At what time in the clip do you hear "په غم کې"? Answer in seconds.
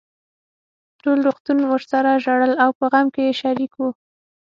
2.79-3.21